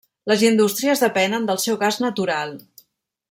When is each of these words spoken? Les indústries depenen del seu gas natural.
Les 0.29 0.43
indústries 0.45 1.03
depenen 1.03 1.45
del 1.51 1.61
seu 1.67 1.79
gas 1.85 2.01
natural. 2.07 2.57